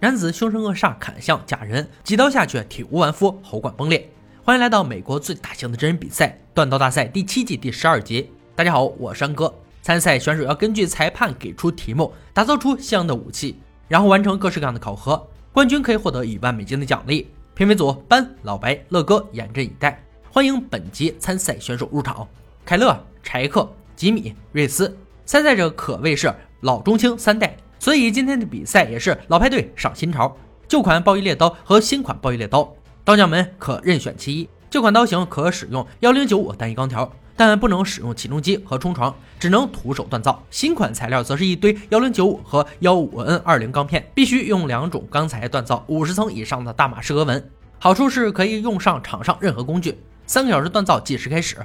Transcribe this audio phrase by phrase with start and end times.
[0.00, 4.08] 男子凶神恶煞砍向假人，几刀下去体无完肤，喉管崩裂。
[4.44, 8.30] 欢迎来到美国最大型的真人比赛——断刀大赛第七季第十二集。
[8.54, 9.52] 大家好，我是安哥。
[9.82, 13.58] 参赛选手要根据裁判给出题目，打造出相应的武器，
[13.88, 15.20] 然后完成各式各样的考核。
[15.52, 17.28] 冠军可以获得一万美金的奖励。
[17.54, 20.00] 评委组：班、老白、乐哥，严阵以待。
[20.30, 22.28] 欢迎本集参赛选手入场：
[22.64, 24.96] 凯勒、柴克、吉米、瑞斯。
[25.26, 30.36] 参赛者可谓是老中青三代，所以今天的比赛也是老派对上新潮。
[30.66, 32.74] 旧款暴衣猎刀和新款暴衣猎刀，
[33.04, 34.48] 刀匠们可任选其一。
[34.68, 40.42] 旧款刀型可使用幺零九五单一钢条，但不能使用起重机和冲床，只能徒手锻造。
[40.50, 47.42] 新款材料则是一堆幺零九五和幺五 N 二零钢片，必须用两种钢材锻造五十层以上的大马士革纹。
[47.78, 49.98] 好处是可以用上场上任何工具。
[50.26, 51.56] 三个小时锻造计时开始。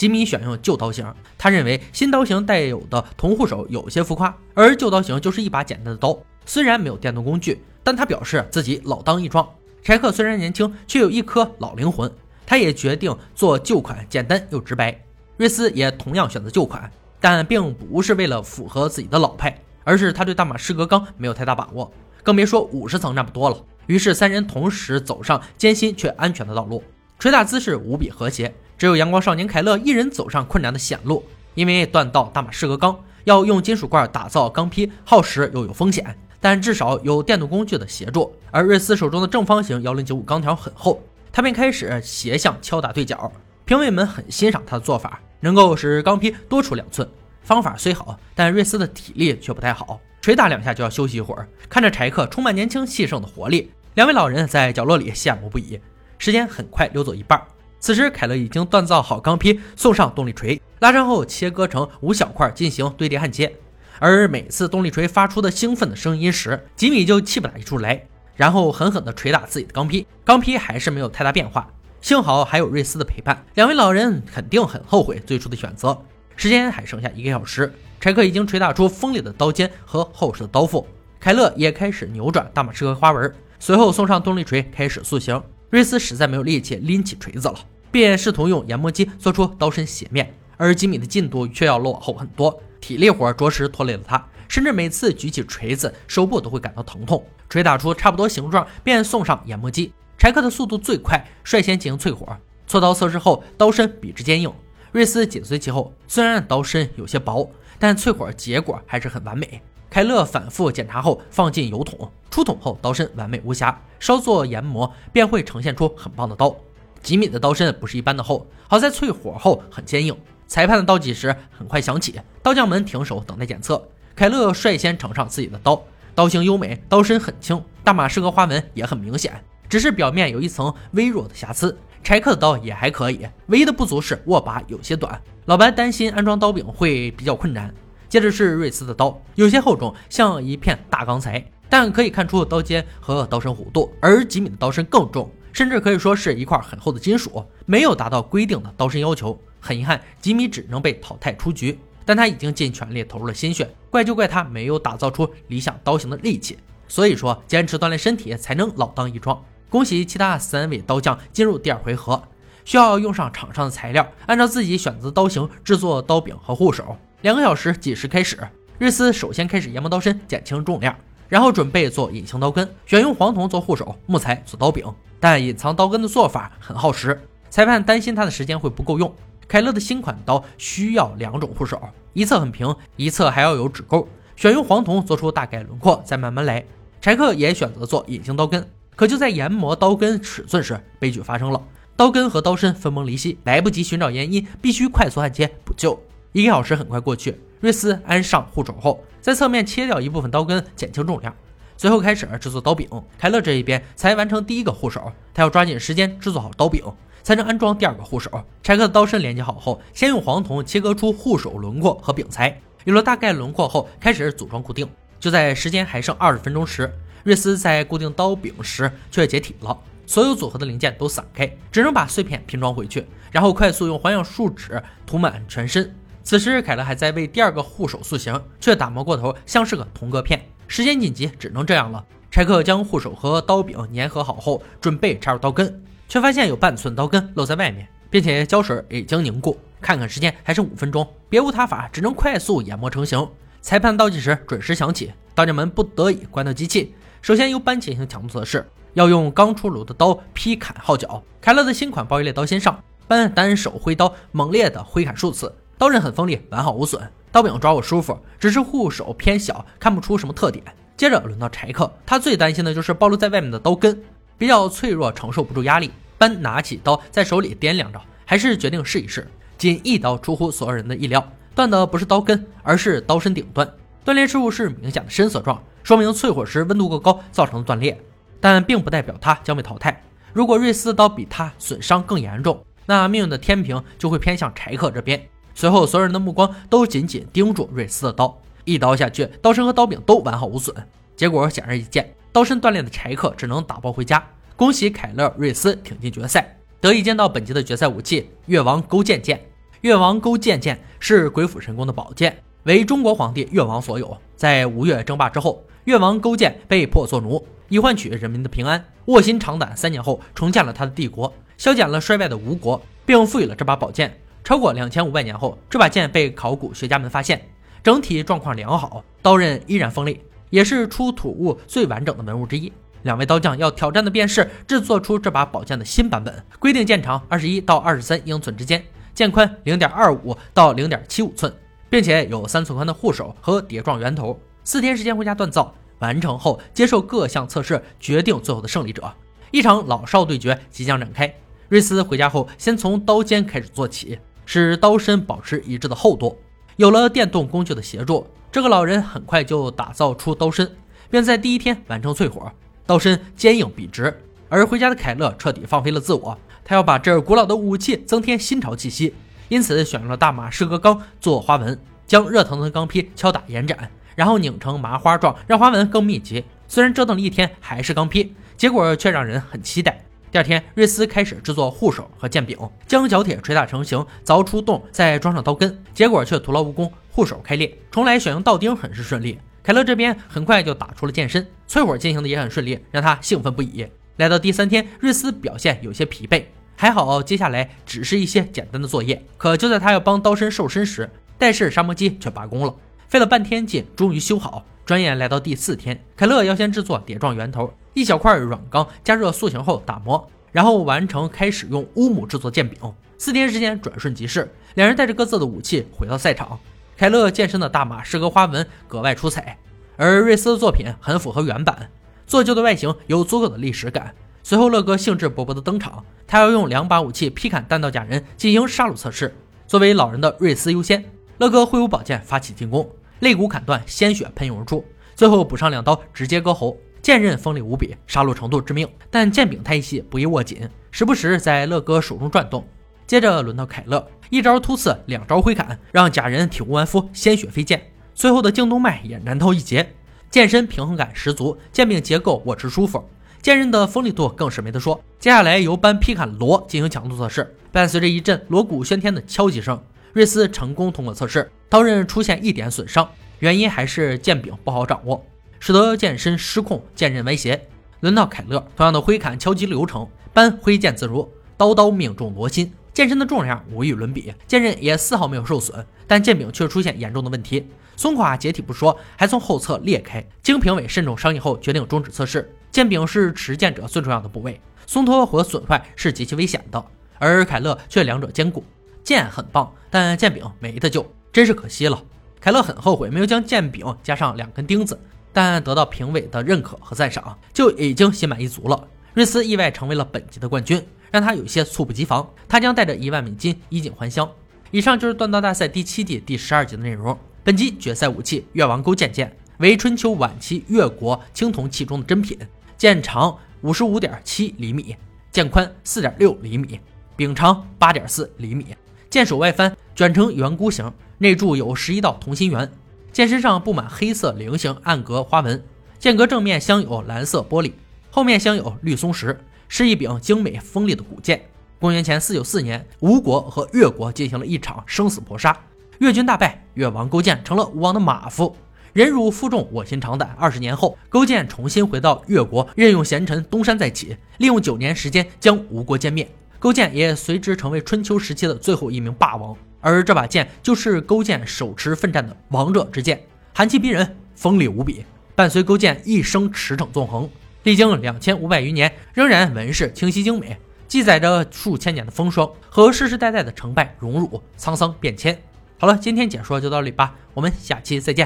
[0.00, 1.04] 吉米选用旧刀型，
[1.36, 6.18] 他认为新刀型带有的铜护手有些浮夸，而旧刀型就是一把简单的刀。
[6.46, 9.46] 虽然没有电动工具，但他表示自己老当益壮。
[9.82, 12.10] 柴克虽然年轻，却有一颗老灵魂，
[12.46, 14.98] 他也决定做旧款，简单又直白。
[15.36, 19.54] 瑞斯也同样选择旧款，但并不是为了符合自己的老派，
[19.84, 21.92] 而是他对大马士革钢没有太大把握，
[22.22, 23.62] 更别说五十层那么多了。
[23.84, 26.82] 于是三人同时走上艰辛却安全的道路，
[27.18, 28.50] 捶打姿势无比和谐。
[28.80, 36.16] 只有阳光少年凯勒一人走上困难的险路，因为锻造大马士革钢要用金属罐打造钢坯，耗时又有风险。
[36.40, 38.34] 但至少有电动工具的协助。
[38.50, 43.30] 而瑞斯手中的正方形幺零九五钢条很厚，他便开始斜向敲打对角。
[43.66, 47.06] 评委们很欣赏他的做法，能够使钢坯多出两寸。
[47.42, 51.46] 方法虽好，但瑞斯的体力却不太好，捶打两下就要休息一会儿。
[51.68, 55.78] 看着柴克充满年轻气盛的活力，两位老人在角落里羡慕不已。
[56.16, 57.38] 时间很快溜走一半。
[57.80, 63.52] 此时，凯勒已经锻造好钢坯，送上动力锤，拉长后切割成五小块进行堆叠焊接。
[63.98, 71.68] 而每次动力锤发出的兴奋的声音时，吉米就气不打一处来，然后狠狠地捶打自己的钢坯，钢坯还是没有太大变化。
[72.02, 75.98] 幸好还有瑞斯的陪伴，两位老人肯定很后悔最初的选择。
[76.36, 80.86] 时间还剩下一个小时，柴克已经捶打出锋利的刀尖和厚实的刀腹，
[81.18, 85.42] 凯勒也开始扭转大马士革花纹，随后送上动力锤开始塑形。
[85.70, 87.54] 瑞斯实在没有力气拎起锤子了，
[87.92, 97.24] 便试图用研磨机做出刀身斜面，而吉米的进度却要落后很多，体力活着实拖累了他，甚至每次举起锤子，手部都会感到疼痛。
[97.48, 99.92] 锤打出差不多形状，便送上研磨机。
[100.18, 102.36] 柴克的速度最快，率先进行淬火，
[102.68, 104.52] 锉刀测试后，刀身比之坚硬。
[104.90, 107.48] 瑞斯紧随其后，虽然刀身有些薄，
[107.78, 109.62] 但淬火结果还是很完美。
[109.90, 116.54] 凯勒反复检查后，放进油桶，出桶后刀身完美无瑕，稍作研磨便会呈现出很棒的刀。
[117.02, 120.16] 吉米的刀身不是一般的厚，好在淬火后很坚硬。
[120.46, 123.84] 裁判的倒计时很快响起，刀匠们停手等待检测。
[124.14, 125.82] 凯勒率先呈上自己的刀，
[126.14, 131.76] 刀型优美，刀身很轻，大马士革花纹也很明显，只是表面有一层微弱的瑕疵。
[132.04, 135.20] 柴克的刀也还可以，唯一的不足是握把有些短。
[135.46, 137.74] 老白担心安装刀柄会比较困难。
[138.10, 143.94] 接着是瑞斯的刀，有些厚重，像一片大钢材，但可以看出刀尖和刀身弧度。
[144.00, 149.40] 而吉米的刀身更重，甚至可以说是一块很厚的金属，没有达到规定的刀身要求。
[149.60, 153.72] 很遗憾，吉米只能被淘汰出局，但他已经尽全力投入了心血。
[153.90, 156.58] 怪就怪他没有打造出理想刀型的利器。
[156.88, 159.40] 所以说，坚持锻炼身体才能老当益壮。
[159.68, 162.20] 恭喜其他三位刀匠进入第二回合，
[162.64, 166.96] 需要用上场上的材料，按照自己选择刀型制作刀柄和护手。
[167.22, 168.38] 两个小时计时开始，
[168.78, 170.96] 瑞斯首先开始研磨刀身，减轻重量，
[171.28, 174.82] 然后准备做隐形刀根，选用黄铜做护手，木材做刀柄。
[175.18, 177.20] 但隐藏刀根的做法很耗时，
[177.50, 179.14] 裁判担心他的时间会不够用。
[179.46, 181.78] 凯勒的新款刀需要两种护手，
[182.14, 186.64] 一侧很平，一侧还要有指钩，选用黄铜做出大概轮廓，再慢慢来。
[187.02, 188.66] 柴克也选择做隐形刀根，
[188.96, 191.62] 可就在研磨刀根尺寸时，悲剧发生了，
[191.96, 196.00] 刀根和刀身分崩离析，来不及寻找原因，必须快速焊接补救。
[196.32, 201.34] 一个小时很快过去，瑞斯安上护手后，在侧面切掉一部分刀根，减轻重量，
[201.76, 202.88] 随后开始制作刀柄。
[203.18, 206.84] 凯勒这一边才完成第一个护手，他要抓紧时间制作好刀柄，
[207.24, 208.30] 才能安装第二个护手。
[208.62, 214.88] 柴克的刀身连接好后，先用黄铜切割出护手轮廓和柄材，有了大概轮廓后，开始组装固定。
[215.18, 216.90] 就在时间还剩二十分钟时，
[217.24, 225.92] 瑞斯在固定刀柄时却解体了，所有组合的零件都散开，只能把碎片拼装回去，然后快速用环氧树脂涂满全身。
[226.22, 230.40] 此时，凯勒还在为第二个护手塑形，却打磨过头，像是个铜铬片。
[230.68, 232.04] 时间紧急，只能这样了。
[232.30, 239.58] 柴克将护手和刀柄粘合好后，准备插入刀根，却发现有半寸刀根露在外面，并且胶水已经凝固。
[239.80, 243.26] 看看时间，还剩五分钟，别无他法，只能快速研磨成型。
[243.62, 248.64] 裁判倒计时准时响起，刀匠们不得已关掉机器，首先由班进行强度测试，
[248.94, 251.22] 要用刚出炉的刀劈砍号角。
[251.40, 252.78] 凯勒的新款包一列刀先上，
[253.08, 257.00] 班单手挥刀猛烈的挥砍数次，刀刃很锋利，完好无损，
[257.32, 260.62] 刀柄抓握舒服，只是护手偏小，看不出什么特点。
[260.94, 263.98] 接着轮到柴克，他最担心的就是暴露在外面的刀根，
[264.36, 265.90] 比较脆弱，承受不住压力。
[266.18, 269.26] 班拿起刀在手里掂量着，还是决定试一试。
[269.56, 273.66] 仅一刀出乎所有人的意料，断的不是刀根，而是刀身顶端。
[274.04, 277.98] 断裂处是明显的深色状，说明淬火时温度过高造成的断裂，
[278.38, 279.98] 但并不代表他将被淘汰。
[280.34, 285.26] 如果瑞斯的刀比他损伤更严重，那命运的天平就会偏向柴克这边。
[285.60, 288.34] 随后，所有人的目光都紧紧盯住瑞斯的刀。
[288.64, 290.74] 一刀下去，刀身和刀柄都完好无损。
[291.14, 294.26] 结果显而易见，刀身断裂的柴克只能打包回家。
[294.56, 299.38] 恭喜凯勒瑞斯挺进决赛，得以见到本集的决赛武器——越王勾践剑。
[299.82, 304.16] 越王勾践剑是鬼斧神工的宝剑，为中国皇帝越王所有。
[304.36, 308.82] 在吴越争霸之后，越王勾践被迫做奴，以换取人民的平安。
[309.08, 314.18] 卧薪尝胆，三年后重建了他的帝国，削减了衰败的吴国，并赋予了这把宝剑。
[314.50, 317.40] 超过两千五百年后，这把剑被考古学家们发现。
[317.84, 320.20] 整体状况良好，刀刃依然锋利，
[320.50, 322.72] 也是出土物最完整的文物之一。
[323.02, 331.54] 两位刀匠要挑战的便是制作出这把宝剑的新版本，规定剑长二十一到二十三英寸之间，剑宽零点二五到零点七五寸，
[331.88, 334.36] 并且有三寸宽的护手和碟状圆头。
[334.64, 339.14] 四天时间回家锻造，完成后接受各项测试，决定最后的胜利者。
[339.52, 341.32] 一场老少对决即将展开。
[341.68, 344.18] 瑞斯回家后，先从刀尖开始做起，
[344.52, 346.36] 使刀身保持一致的厚度。
[346.74, 350.68] 有了电动工具的协助，这个老人很快就打造出刀身，
[351.08, 352.50] 并在第一天完成淬火。
[352.84, 354.12] 刀身坚硬笔直。
[354.48, 359.14] 而回家的凯勒彻底放飞了自我，他要把这古老的武器增添新潮气息，
[359.48, 366.44] 因此选用了大马士革钢做花纹，将热腾腾的钢坯敲打延展，然后拧成麻花状，让花纹更密集。
[366.66, 370.04] 虽然折腾了一天还是钢坯，结果却让人很期待。
[370.30, 372.56] 第二天，瑞斯开始制作护手和剑柄，
[372.86, 377.76] 将角铁捶打成型，凿出洞，再装上刀根，结果却徒劳无功，护手开裂。
[377.90, 379.36] 重来选用道钉很是顺利。
[379.60, 383.84] 凯勒这边很快就打出了剑身，淬火进行的也很顺利，让他兴奋不已。
[384.18, 386.44] 来到第三天，瑞斯表现有些疲惫，
[386.76, 389.20] 还好接下来只是一些简单的作业。
[389.36, 392.72] 可就在他要帮刀身瘦身时，戴氏砂磨机却罢工了，
[393.08, 394.64] 费了半天劲，终于修好。
[394.86, 397.72] 转眼来到第四天，凯勒要先制作点状圆头。
[397.94, 402.78] 一小块软钢加热塑形后打磨，然后完成开始用乌木制作剑柄。
[403.18, 406.58] 四天时间转瞬即逝，两人带着各自的武器回到赛场。
[406.96, 409.58] 凯勒剑身的大马士革花纹格外出彩，
[409.96, 411.90] 而瑞斯的作品很符合原版，
[412.26, 414.14] 做旧的外形有足够的历史感。
[414.42, 419.34] 随后，乐哥兴致勃勃地登场，他要用两把武器劈砍弹道假人进行杀戮测试。
[419.66, 421.04] 作为老人的瑞斯优先，
[421.38, 422.90] 乐哥挥舞宝剑发起进攻，
[423.20, 424.84] 肋骨砍断，鲜血喷涌而出，
[425.14, 426.76] 最后补上两刀，直接割喉。
[427.02, 432.66] 剑刃锋利无比，杀戮程度致命，但剑柄太细，不易握紧，时不时在乐哥手中转动。
[433.06, 437.82] 接着轮到凯勒，一招突刺，两招挥砍，让假人体无完肤，鲜血飞溅。
[438.14, 439.94] 最后的颈动脉也难逃一劫。
[440.30, 443.02] 剑身平衡感十足，剑柄结构握持舒服，
[443.42, 445.02] 剑刃的锋利度更是没得说。
[445.18, 449.82] 接下来由班劈砍锣进行强度测试，伴随着一阵锣鼓喧天的敲击声，
[450.12, 453.10] 瑞斯成功通过测试，刀刃出现一点损伤，
[453.40, 455.24] 原因还是剑柄不好掌握。
[455.60, 457.68] 使得剑身失控，剑刃歪斜。
[458.00, 462.72] 轮到凯勒，同样的挥砍敲击流程，班挥剑自如，刀刀命中罗心。
[462.92, 470.26] 剑身的重量无与伦比，剑刃也丝毫没有受损，但剑柄却出现严重的问题，松垮解体不说，还从后侧裂开。
[470.42, 472.52] 经评委慎重商议后，决定终止测试。
[472.72, 476.84] 剑柄是持剑者最重要的部位，松脱或损坏是极其危险的，
[477.18, 478.64] 而凯勒却两者兼顾。
[479.04, 482.02] 剑很棒，但剑柄没得救，真是可惜了。
[482.40, 484.98] 凯勒很后悔没有将剑柄加上两根钉子。
[485.32, 488.88] 但得到评委的认可和赞赏，就已经心满意足了。
[489.14, 492.28] 瑞斯意外成为了本集的冠军，让他有些猝不及防。
[492.48, 494.30] 他将带着一万美金衣锦还乡。
[494.70, 497.18] 以上就是锻刀大赛第七季第十二集的内容。
[497.42, 502.38] 本集决赛武器越王勾践剑为春秋晚期越国青铜器中的珍品，
[502.76, 504.94] 剑长五十五点七厘米，
[505.32, 506.78] 剑宽四点六厘米，
[507.16, 508.66] 柄长八点四厘米，
[509.08, 512.70] 剑首外翻卷成圆箍形，内铸有十一道同心圆。
[513.12, 515.62] 剑身上布满黑色菱形暗格花纹，
[515.98, 517.72] 剑格正面镶有蓝色玻璃，
[518.10, 519.38] 后面镶有绿松石，
[519.68, 521.42] 是一柄精美锋利的古剑。
[521.80, 525.58] 公元前四九四年，吴国和越国进行了一场生死搏杀，
[525.98, 528.54] 越军大败，越王勾践成了吴王的马夫。
[528.92, 530.34] 忍辱负重，卧薪尝胆。
[530.38, 536.28] 二十年后，勾践重新回到越国，任用贤臣东山再起，利用九年时间将吴国歼灭。
[536.58, 539.56] 勾践也随之成为春秋时期的最后一名霸王。
[539.80, 543.22] 而这把剑就是勾践手持奋战的王者之剑，
[543.54, 545.04] 寒气逼人，锋利无比。
[545.34, 547.28] 伴随勾践一生驰骋纵横，
[547.62, 555.40] 历经两千五百余年，仍然纹饰清晰精美，记载着数千年的风霜和世世代代的成败荣辱、沧桑变迁。
[555.78, 558.18] 好了，今天解说就到这里吧，我们下期再见。